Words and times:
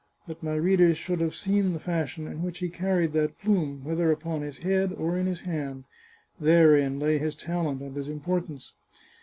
But 0.25 0.41
my 0.41 0.55
readers 0.55 0.97
should 0.97 1.21
have 1.21 1.35
seen 1.35 1.73
the 1.73 1.79
fashion 1.79 2.25
in 2.25 2.41
which 2.41 2.57
he 2.57 2.69
carried 2.69 3.13
that 3.13 3.37
plume, 3.37 3.83
whether 3.83 4.11
upon 4.11 4.41
his 4.41 4.57
head 4.57 4.91
or 4.93 5.15
in 5.15 5.27
his 5.27 5.41
hand— 5.41 5.83
therein 6.41 6.97
lay 6.97 7.19
his 7.19 7.35
talent 7.35 7.83
and 7.83 7.95
his 7.95 8.07
impor 8.09 8.43
tance. 8.47 8.73